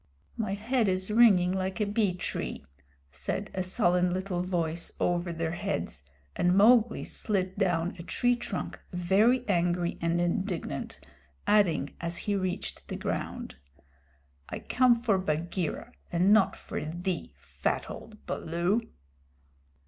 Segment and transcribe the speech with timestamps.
[0.35, 2.65] "My head is ringing like a bee tree,"
[3.11, 6.03] said a sullen little voice over their heads,
[6.35, 10.99] and Mowgli slid down a tree trunk very angry and indignant,
[11.45, 13.57] adding as he reached the ground:
[14.49, 18.81] "I come for Bagheera and not for thee, fat old Baloo!"